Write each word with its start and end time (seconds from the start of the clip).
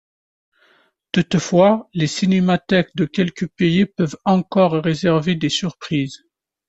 Toutefois 1.11 1.87
les 1.93 2.07
cinémathèques 2.07 2.89
de 2.95 3.05
quelques 3.05 3.45
pays 3.49 3.85
peuvent 3.85 4.17
encore 4.25 4.71
réserver 4.83 5.35
des 5.35 5.49
surprises. 5.49 6.23